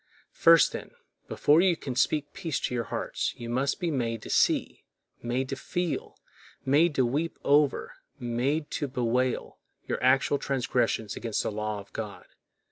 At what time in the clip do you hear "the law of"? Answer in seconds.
11.43-11.93